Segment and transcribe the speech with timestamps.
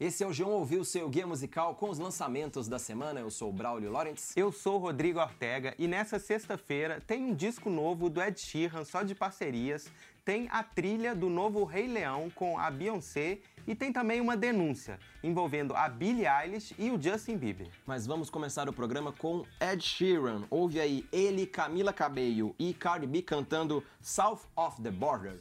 [0.00, 3.18] Esse é o João Ouviu, seu guia musical com os lançamentos da semana.
[3.18, 4.32] Eu sou o Braulio Lawrence.
[4.38, 8.84] Eu sou o Rodrigo Ortega e nessa sexta-feira tem um disco novo do Ed Sheeran,
[8.84, 9.90] só de parcerias.
[10.24, 15.00] Tem a trilha do novo Rei Leão com a Beyoncé e tem também uma denúncia
[15.20, 17.66] envolvendo a Billie Eilish e o Justin Bieber.
[17.84, 20.44] Mas vamos começar o programa com Ed Sheeran.
[20.48, 25.40] Ouve aí ele, Camila Cabello e Cardi B cantando South of the Border.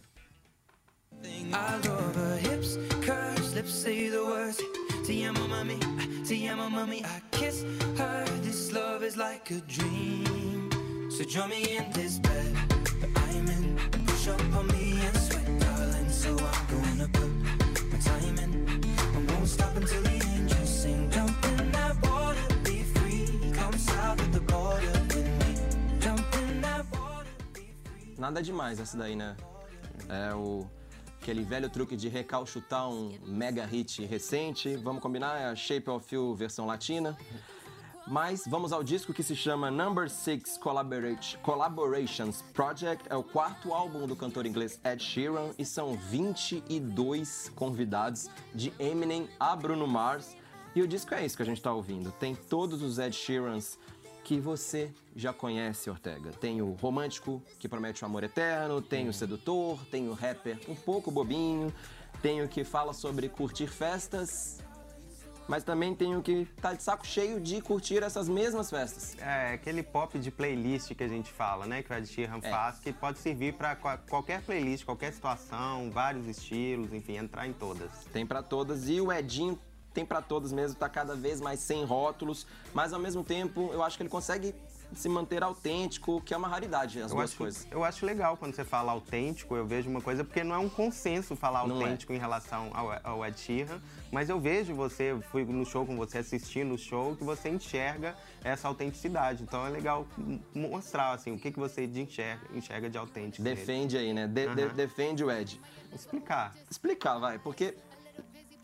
[1.53, 4.61] I love her hips, curves, lips say the words.
[5.05, 5.79] Te amo, mami,
[6.27, 7.05] te amo, mami.
[7.05, 7.63] I kiss
[7.97, 8.25] her.
[8.41, 10.69] This love is like a dream.
[11.09, 12.53] So join me in this bed
[12.99, 13.77] that I'm in.
[14.05, 16.09] Push up on me and sweat, darling.
[16.09, 17.31] So I'm gonna put
[17.91, 18.51] my time in.
[19.15, 21.09] I won't stop until the angels sing.
[21.09, 23.51] Jump in that water, be free.
[23.53, 25.55] Come south of the border with me.
[26.01, 28.15] Jump in that water, be free.
[28.17, 29.35] Nada demais essa daí, né?
[30.09, 30.67] É o
[31.27, 34.77] aquele velho truque de recalchutar um mega hit recente.
[34.77, 35.37] Vamos combinar?
[35.37, 37.17] É a Shape of You versão latina.
[38.07, 43.03] Mas vamos ao disco que se chama Number Six Collaborations Project.
[43.09, 49.27] É o quarto álbum do cantor inglês Ed Sheeran e são 22 convidados de Eminem
[49.37, 50.33] a Bruno Mars.
[50.73, 52.09] E o disco é isso que a gente tá ouvindo.
[52.09, 53.77] Tem todos os Ed Sheerans
[54.27, 56.31] que você já conhece, Ortega.
[56.33, 60.75] Tem o romântico, que promete o amor eterno, tem o sedutor, tem o rapper um
[60.75, 61.73] pouco bobinho,
[62.21, 64.61] tem o que fala sobre curtir festas,
[65.47, 69.15] mas também tem o que tá de saco cheio de curtir essas mesmas festas.
[69.17, 71.81] É aquele pop de playlist que a gente fala, né?
[71.81, 72.51] Que o Ed Sheeran É.
[72.51, 77.89] faz, que pode servir para qualquer playlist, qualquer situação, vários estilos, enfim, entrar em todas.
[78.11, 79.57] Tem pra todas e o Edinho
[79.97, 83.81] tem pra todas mesmo, tá cada vez mais sem rótulos, mas ao mesmo tempo eu
[83.81, 84.53] acho que ele consegue
[84.93, 87.67] se manter autêntico, que é uma raridade as Eu duas acho, coisas.
[87.71, 90.69] eu acho legal quando você fala autêntico, eu vejo uma coisa, porque não é um
[90.69, 91.83] consenso falar Não é.
[91.83, 93.81] autêntico em relação ao, ao Ed Sheeran,
[94.11, 98.15] mas eu vejo você, fui no show com você, assistindo o show, que você enxerga
[98.43, 99.41] essa autenticidade.
[99.43, 100.05] Então é legal
[100.53, 103.43] mostrar, assim, o que, que você de enxerga, enxerga de autêntico.
[103.43, 103.55] nele.
[103.57, 104.25] Defende aí, né?
[104.27, 104.73] De- de- Aham.
[104.75, 105.59] defende o Ed.
[105.93, 106.53] Explicar.
[106.71, 107.73] explicar, vai, porque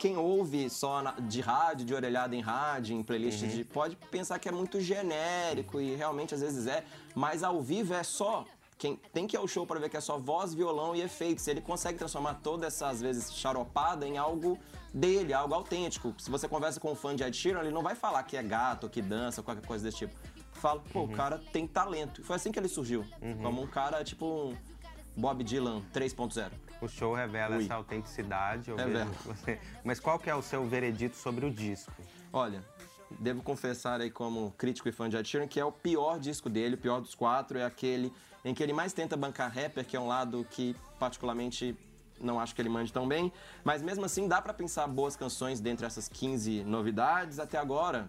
[0.04, 3.48] quem ouve só na- de rádio, de orelhada em rádio, em playlist Uhum.
[3.48, 6.84] de pode pensar que é muito genérico e realmente às vezes é,
[7.14, 8.44] mas ao vivo é só
[8.76, 11.48] quem tem que ir ao show para ver que é só voz, violão e efeitos.
[11.48, 14.58] Ele consegue transformar toda essa às vezes charopada em algo
[14.92, 16.14] dele, algo autêntico.
[16.18, 18.42] Se você conversa com um fã de Ed Sheeran, ele não vai falar que é
[18.42, 20.14] gato, que dança, qualquer coisa desse tipo.
[20.52, 21.04] Fala, pô, Uhum.
[21.06, 22.20] o cara tem talento.
[22.20, 23.06] E Foi assim que ele surgiu,
[23.42, 24.26] como um cara tipo
[25.16, 26.50] um Bob Dylan 3.0.
[26.80, 27.64] O show revela Ui.
[27.64, 28.70] essa autenticidade.
[28.70, 29.58] Eu É você...
[29.82, 31.92] Mas qual que é o seu veredito sobre o disco?
[32.32, 32.64] Olha,
[33.10, 36.48] devo confessar aí como crítico e fã de Ed Sheeran que é o pior disco
[36.48, 38.12] dele, o pior dos quatro, é aquele
[38.44, 41.76] em que ele mais tenta bancar rapper, que é um lado que particularmente
[42.20, 43.32] não acho que ele mande tão bem,
[43.64, 47.38] mas mesmo assim dá pra pensar boas canções dentre essas 15 novidades.
[47.38, 48.08] Até agora,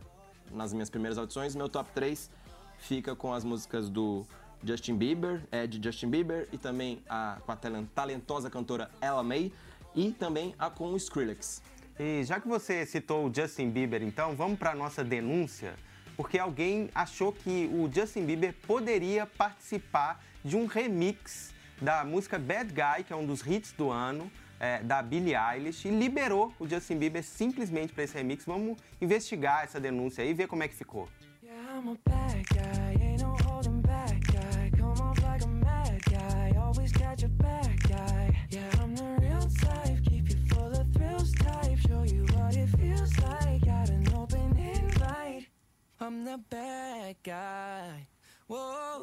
[0.52, 2.30] nas minhas primeiras audições, meu top 3
[2.78, 4.25] fica com as músicas do
[4.66, 9.52] Justin Bieber, Ed Justin Bieber, e também a, com a talen- talentosa cantora Ella May,
[9.94, 11.62] e também a com o Skrillex.
[11.98, 15.75] E já que você citou o Justin Bieber, então, vamos para nossa denúncia,
[16.18, 22.74] porque alguém achou que o Justin Bieber poderia participar de um remix da música Bad
[22.74, 26.68] Guy, que é um dos hits do ano, é, da Billie Eilish, e liberou o
[26.68, 28.46] Justin Bieber simplesmente para esse remix.
[28.46, 31.09] Vamos investigar essa denúncia aí e ver como é que ficou.
[31.44, 31.81] Yeah,
[46.38, 48.07] Bad guy.
[48.50, 49.01] Whoa.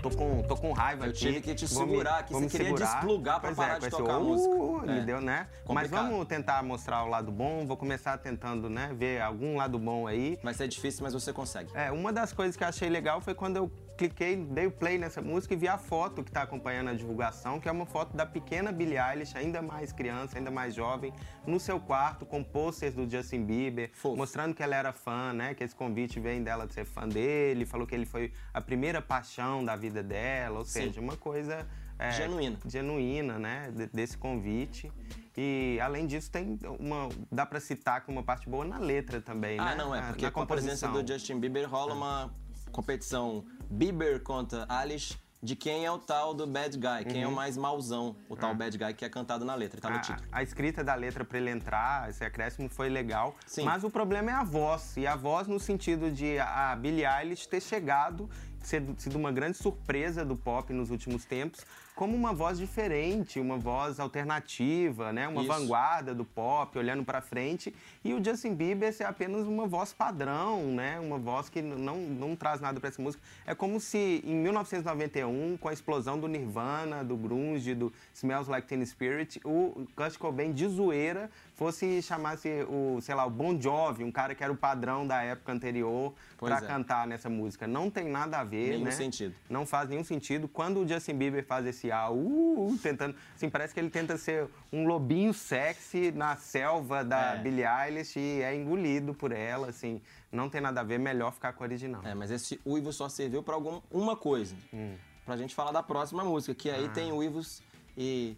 [0.00, 1.18] Tô com, tô com raiva Eu aqui.
[1.18, 2.86] tive que te me- segurar aqui, você me queria segurar.
[2.94, 4.92] desplugar pra Pois parar é, de esse tocar a uh, música.
[4.92, 5.04] Me É.
[5.04, 5.48] deu, né?
[5.50, 6.10] Mas Complicado.
[6.10, 7.66] vamos tentar mostrar o lado bom.
[7.66, 10.38] Vou começar tentando, né, ver algum lado bom aí.
[10.42, 11.70] Vai ser difícil, mas você consegue.
[11.74, 14.96] É, uma das coisas que eu achei legal foi quando eu cliquei, dei o play
[14.96, 18.16] nessa música e vi a foto que tá acompanhando a divulgação, que é uma foto
[18.16, 21.12] da pequena Billie Eilish, ainda mais criança, ainda mais jovem,
[21.44, 24.16] no seu quarto, com posters do Justin Bieber, Fofo.
[24.16, 25.52] mostrando que ela era fã, né?
[25.52, 29.02] Que esse convite vem dela de ser fã dele, falou que ele foi a primeira
[29.02, 30.82] paixão da vida dela, ou Sim.
[30.84, 31.66] seja, uma coisa
[31.98, 32.56] é, Genuína.
[32.66, 34.92] genuína, né, de- desse convite.
[35.36, 39.56] E além disso tem uma, dá pra citar que uma parte boa na letra também,
[39.56, 39.70] né?
[39.72, 41.02] Ah, não, é, Na- porque na com a presença composição.
[41.04, 42.32] do Justin Bieber rola uma
[42.68, 47.32] competição Bieber contra Alice de quem é o tal do bad guy, quem é o
[47.32, 50.28] mais mauzão, o tal bad guy que é cantado na letra, tá no a, título.
[50.32, 53.36] a escrita da letra pra ele entrar, esse acréscimo foi legal.
[53.46, 53.62] Sim.
[53.62, 54.96] Mas o problema é a voz.
[54.96, 58.28] E a voz no sentido de a a Billie Eilish ter chegado
[58.62, 61.60] sido uma grande surpresa do pop nos últimos tempos,
[61.98, 65.26] como uma voz diferente, uma voz alternativa, né?
[65.26, 65.52] Uma Isso.
[65.52, 67.74] vanguarda do pop, olhando para frente.
[68.04, 71.00] E o Justin Bieber é apenas uma voz padrão, né?
[71.00, 73.20] Uma voz que não, não traz nada para essa música.
[73.44, 78.68] É como se em 1991, com a explosão do Nirvana, do grunge, do Smells Like
[78.68, 81.28] Teen Spirit, o Kurt Cobain de zoeira
[81.58, 85.20] fosse chamasse o, sei lá, o Bon Jovi, um cara que era o padrão da
[85.24, 86.60] época anterior para é.
[86.60, 87.66] cantar nessa música.
[87.66, 88.92] Não tem nada a ver, Nenhum né?
[88.92, 89.34] sentido.
[89.50, 90.46] Não faz nenhum sentido.
[90.46, 94.16] Quando o Justin Bieber faz esse ah, uh, uh, tentando, assim, parece que ele tenta
[94.16, 97.38] ser um lobinho sexy na selva da É.
[97.38, 100.00] Billie Eilish e é engolido por ela, assim.
[100.30, 102.02] Não tem nada a ver, melhor ficar com o original.
[102.04, 104.54] É, mas esse uivo só serviu pra alguma uma coisa.
[104.72, 104.94] Hum.
[105.24, 106.74] Pra gente falar da próxima música, que Ah.
[106.76, 107.62] aí tem uivos
[107.96, 108.36] e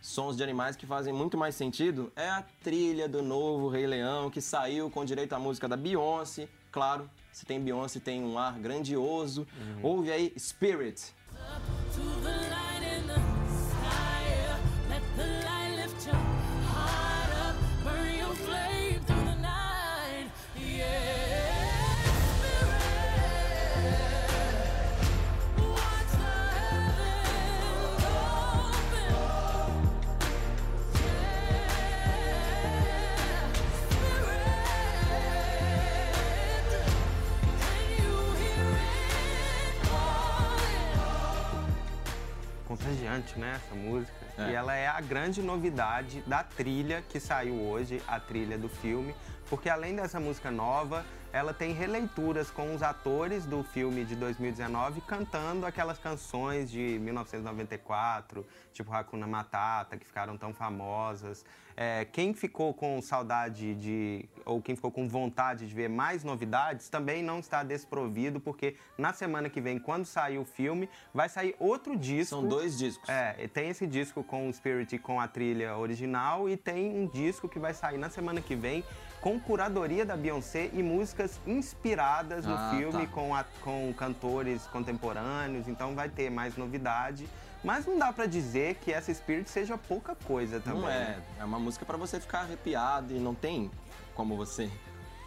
[0.00, 2.10] sons de animais que fazem muito mais sentido.
[2.16, 6.48] É a trilha do novo Rei Leão, que saiu com direito à música da Beyoncé.
[6.72, 9.46] Claro, se tem Beyoncé, tem um ar grandioso.
[9.60, 9.80] Uhum.
[9.82, 11.12] Ouve aí Spirit.
[42.90, 44.12] Contagiante, né, essa música.
[44.36, 44.50] É.
[44.50, 49.14] E ela é a grande novidade da trilha que saiu hoje, a trilha do filme,
[49.48, 55.02] porque além dessa música nova, ela tem releituras com os atores do filme de 2019
[55.02, 61.44] cantando aquelas canções de 1994, tipo Hakuna Matata, que ficaram tão famosas.
[61.82, 66.90] É, quem ficou com saudade de, ou quem ficou com vontade de ver mais novidades,
[66.90, 71.56] também não está desprovido, porque na semana que vem, quando sair o filme, vai sair
[71.58, 72.36] outro disco.
[72.36, 73.08] São dois discos.
[73.08, 77.06] É, tem esse disco com o Spirit e com a trilha original e tem um
[77.06, 78.84] disco que vai sair na semana que vem
[79.22, 83.12] com curadoria da Beyoncé e músicas inspiradas no Ah, filme tá.
[83.12, 87.26] com, a- com cantores contemporâneos, então vai ter mais novidade.
[87.62, 90.80] Mas não dá pra dizer que essa Spirit seja pouca coisa também.
[90.82, 90.98] Não é.
[90.98, 91.22] né?
[91.40, 93.70] É uma música pra você ficar arrepiado e não tem
[94.14, 94.70] como você,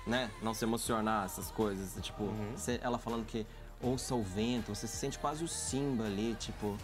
[0.07, 1.95] né, não se emocionar essas coisas.
[2.03, 2.53] Tipo, Uhum.
[2.55, 3.45] você- ela falando que
[3.81, 6.75] ouça o vento, você se sente quase o Simba ali, tipo,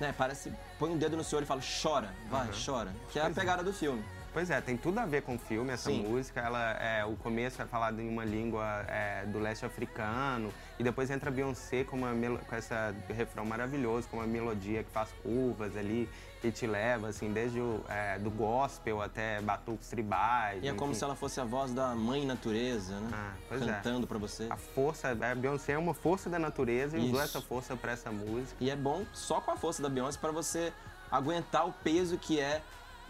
[0.00, 2.92] né, parece, põe um dedo no seu olho e fala, chora, vai, chora.
[3.10, 3.30] Que é a é.
[3.30, 4.04] pegada do filme.
[4.32, 6.02] Pois é, tem tudo a ver com o filme, essa Sim.
[6.08, 6.40] música.
[6.40, 11.10] Ela, é, o começo é falado em uma língua é, do leste africano, e depois
[11.10, 12.74] entra a Beyoncé com, uma, com esse
[13.12, 16.08] refrão maravilhoso, com uma melodia que faz curvas ali,
[16.40, 20.62] que te leva, assim, desde o é, do gospel até batuques tribais.
[20.64, 23.10] E é como se ela fosse a voz da mãe natureza, né?
[23.12, 23.66] Ah, pois é.
[23.66, 24.46] Cantando pra você.
[24.50, 27.38] A força, a Beyoncé é uma força da natureza e usou Isso.
[27.38, 28.56] essa força pra essa música.
[28.58, 30.72] E é bom só com a força da Beyoncé pra você
[31.10, 32.62] aguentar o peso que é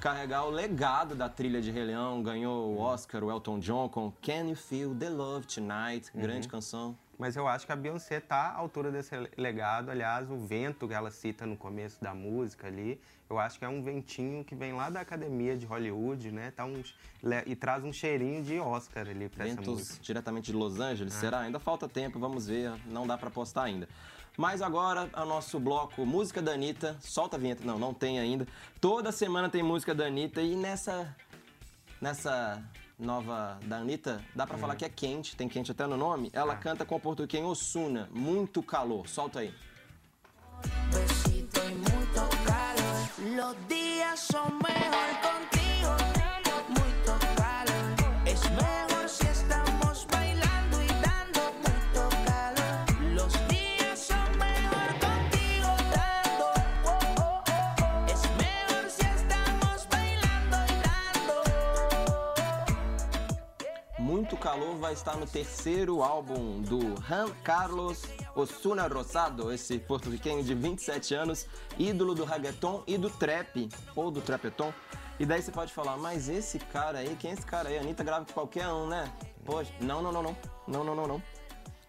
[0.03, 2.25] carregar o legado da trilha de Rei Leão.
[2.25, 6.11] Ganhou o Oscar, o Elton John com Can You Feel the Love Tonight?
[6.13, 6.23] Uhum.
[6.23, 6.99] Grande canção.
[7.17, 9.91] Mas eu acho que a Beyoncé tá à altura desse legado.
[9.93, 13.01] Aliás, o vento que ela cita no começo da música ali,
[13.31, 16.51] eu acho que é um ventinho que vem lá da academia de Hollywood, né?
[16.51, 16.83] Tá um,
[17.47, 19.99] e traz um cheirinho de Oscar ali pra essa Ventos música.
[20.03, 20.87] diretamente de Los Ah.
[20.87, 21.39] Angeles, será?
[21.41, 23.89] Ainda falta tempo, vamos ver, não dá pra postar ainda.
[24.37, 28.47] Mas agora, o nosso bloco Música da Anitta, solta a vinheta, não, não tem ainda.
[28.81, 31.15] Toda semana tem música da Anitta e nessa,
[32.01, 32.63] nessa
[32.99, 36.31] nova da Anitta, dá pra falar que é quente, tem quente até no nome.
[36.33, 36.57] Ela Ah.
[36.57, 39.53] canta com o português Osuna, muito calor, solta aí.
[43.37, 46.22] Los días son mejor contigo,
[64.53, 66.79] Calor vai estar no terceiro álbum do
[67.09, 68.03] Juan Carlos
[68.35, 71.47] Osuna Rosado, esse porto-riquenho de 27 anos,
[71.79, 73.67] ídolo do reggaeton e do trap,
[73.97, 74.71] ou do trapeton.
[75.19, 77.79] E daí você pode falar, mas esse cara aí, quem é esse cara aí?
[77.79, 79.11] A Anitta grava com qualquer um, né?
[79.43, 80.37] Poxa, não, não, não, não.
[80.69, 81.23] Não, não, não, não.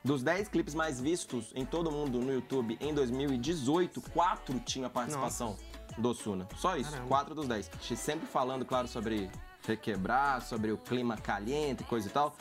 [0.02, 4.90] Dos 10 clipes mais vistos em todo mundo no YouTube em 2018, 4 tinham a
[4.90, 5.58] participação
[5.98, 6.48] do Osuna.
[6.56, 7.10] Só isso, Caramba.
[7.10, 7.72] 4 dos 10.
[7.74, 9.30] A gente sempre falando, claro, sobre
[9.68, 12.34] requebrar, sobre o clima caliente, coisa e tal.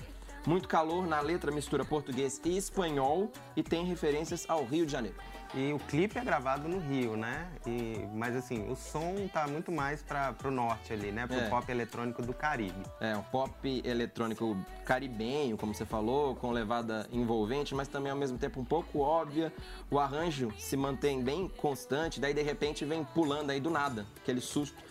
[0.44, 5.16] Muito calor na letra mistura português e espanhol e tem referências ao Rio de Janeiro.
[5.54, 7.46] E o clipe é gravado no Rio, né?
[7.66, 11.26] E, mas assim, o som tá muito mais para pro norte ali, né?
[11.26, 11.48] Pro É.
[11.50, 12.82] pop eletrônico do Caribe.
[12.98, 18.38] É, um pop eletrônico caribenho, como você falou, com levada envolvente, mas também ao mesmo
[18.38, 19.52] tempo um pouco óbvia.
[19.90, 24.40] O arranjo se mantém bem constante, daí de repente vem pulando aí do nada, aquele
[24.40, 24.82] susto.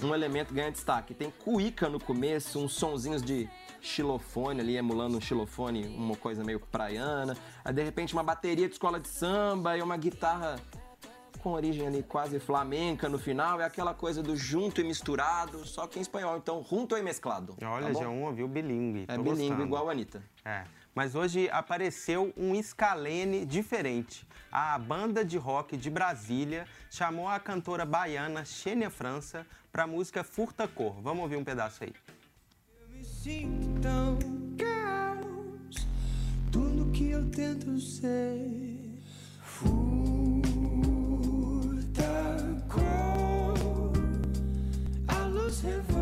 [0.00, 1.12] Um elemento ganha destaque.
[1.12, 3.50] Tem cuíca no começo, uns sonzinhos de
[3.86, 7.36] xilofone ali, emulando um xilofone, uma coisa meio praiana.
[7.64, 10.56] Aí de repente uma bateria de escola de samba e uma guitarra
[11.44, 15.86] com origem ali quase flamenca no final, é aquela coisa do junto e misturado, só
[15.86, 17.54] que em espanhol, então junto e mesclado.
[17.62, 19.04] Olha, tá já um ouviu bilíngue.
[19.06, 19.62] É tô bilíngue gostando.
[19.62, 20.22] igual a Anitta.
[20.42, 20.64] É.
[20.94, 24.26] Mas hoje apareceu um Scalene diferente.
[24.50, 30.24] A banda de rock de Brasília chamou a cantora baiana Xênia França para a música
[30.24, 30.94] Furta Cor.
[31.02, 31.92] Vamos ouvir um pedaço aí.
[33.24, 34.18] Me sinto tão
[34.58, 35.86] caos.
[36.52, 39.00] Tudo que eu tento ser.
[39.40, 39.72] Furta
[42.68, 43.92] cor.
[45.08, 45.93] A luz revolve.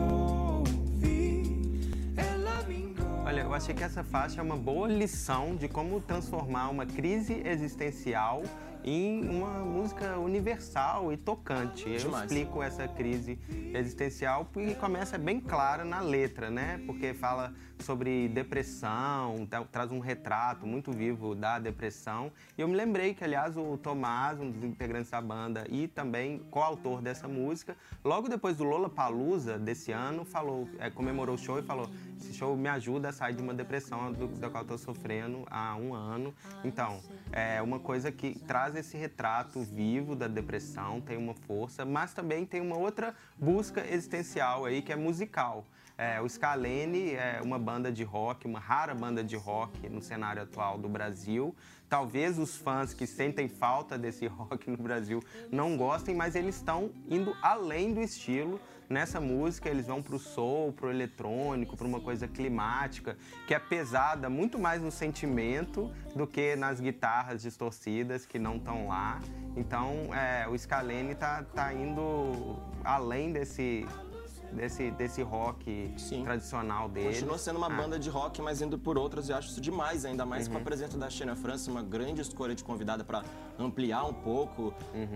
[3.53, 8.43] Eu achei que essa faixa é uma boa lição de como transformar uma crise existencial
[8.83, 11.89] em uma música universal e tocante.
[11.89, 12.25] Eu Demais.
[12.25, 13.39] explico essa crise
[13.75, 16.81] existencial porque começa bem clara na letra, né?
[16.87, 22.33] Porque fala sobre depressão, tra- traz um retrato muito vivo da depressão.
[22.57, 26.39] E eu me lembrei que, aliás, o Tomás, um dos integrantes da banda e também
[26.51, 31.59] coautor dessa música, logo depois do Lola Palusa desse ano, falou, é, comemorou o show
[31.59, 34.79] e falou: esse show me ajuda a sair de uma depressão do- da qual estou
[34.79, 36.33] sofrendo há um ano.
[36.65, 37.01] Então,
[37.33, 42.47] é uma coisa que traz esse retrato vivo da depressão, tem uma força, mas também
[42.47, 45.65] tem uma outra busca existencial aí que é musical.
[46.03, 50.43] É, o Scalene é uma banda de rock, uma rara banda de rock no cenário
[50.43, 51.55] atual do Brasil.
[51.89, 56.91] Talvez os fãs que sentem falta desse rock no Brasil não gostem, mas eles estão
[57.09, 59.69] indo além do estilo nessa música.
[59.69, 63.17] Eles vão pro soul, pro eletrônico, para uma coisa climática,
[63.47, 68.89] que é pesada muito mais no sentimento do que nas guitarras distorcidas que não estão
[68.89, 69.21] lá.
[69.57, 73.87] Então, é, o Scalene tá, tá indo além desse
[74.53, 76.23] desse, desse rock Sim.
[76.25, 77.09] tradicional dele.
[77.09, 77.71] Continua sendo uma Ah.
[77.77, 80.61] banda de rock, mas indo por outras, e acho isso demais, ainda mais com a
[80.61, 83.23] presença da Xena França, uma grande escolha de convidada para
[83.59, 84.73] ampliar um pouco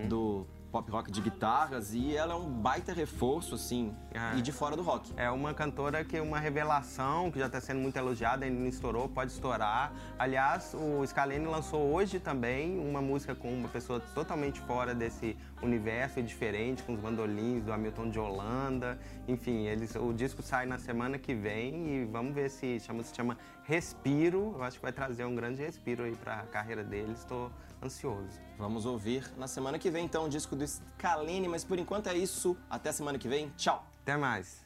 [0.09, 3.95] do pop rock de guitarras, e ela é um baita reforço, assim,
[4.37, 5.11] e de fora do rock.
[5.17, 8.69] É uma cantora que é uma revelação, que já está sendo muito elogiada, ainda não
[8.69, 9.91] estourou, pode estourar.
[10.19, 16.21] Aliás, o Scalene lançou hoje também uma música com uma pessoa totalmente fora desse universo
[16.21, 18.99] e diferente, com os bandolins do Hamilton de Holanda.
[19.27, 23.15] Enfim, eles, o disco sai na semana que vem e vamos ver se chama, se
[23.15, 24.55] chama Respiro.
[24.57, 27.21] Eu acho que vai trazer um grande respiro aí para a carreira deles.
[27.21, 27.51] Estou
[27.83, 28.41] ansioso.
[28.59, 32.17] Vamos ouvir na semana que vem, então, o disco do Scalene, mas por enquanto é
[32.17, 32.57] isso.
[32.69, 33.51] Até semana que vem.
[33.57, 33.87] Tchau!
[34.03, 34.66] Até mais.